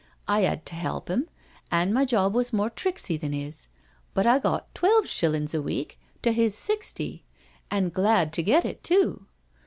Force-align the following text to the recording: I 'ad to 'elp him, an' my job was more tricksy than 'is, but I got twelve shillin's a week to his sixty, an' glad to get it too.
I 0.27 0.45
'ad 0.45 0.65
to 0.65 0.75
'elp 0.77 1.09
him, 1.09 1.29
an' 1.69 1.93
my 1.93 2.05
job 2.05 2.33
was 2.33 2.51
more 2.51 2.71
tricksy 2.71 3.17
than 3.17 3.35
'is, 3.35 3.67
but 4.15 4.25
I 4.25 4.39
got 4.39 4.73
twelve 4.73 5.05
shillin's 5.05 5.53
a 5.53 5.61
week 5.61 5.99
to 6.23 6.31
his 6.31 6.55
sixty, 6.57 7.23
an' 7.69 7.89
glad 7.89 8.33
to 8.33 8.41
get 8.41 8.65
it 8.65 8.83
too. 8.83 9.27